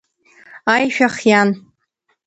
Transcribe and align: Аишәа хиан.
Аишәа 0.73 1.07
хиан. 1.15 1.49